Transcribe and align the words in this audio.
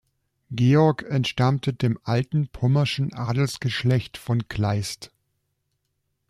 Georg 0.49 1.03
entstammte 1.03 1.73
dem 1.75 1.99
alten 2.03 2.47
pommerschen 2.47 3.13
Adelsgeschlecht 3.13 4.17
von 4.17 4.47
Kleist. 4.47 5.11